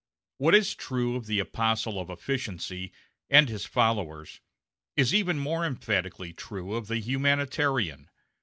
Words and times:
What 0.39 0.55
is 0.55 0.73
true 0.73 1.15
of 1.15 1.27
the 1.27 1.37
apostle 1.37 1.99
of 1.99 2.09
efficiency, 2.09 2.91
and 3.29 3.47
his 3.47 3.67
followers, 3.67 4.39
is 4.97 5.13
even 5.13 5.37
more 5.37 5.63
emphatically 5.63 6.33
true 6.33 6.73
of 6.73 6.87
the 6.87 6.97
humanitarian. 6.97 8.09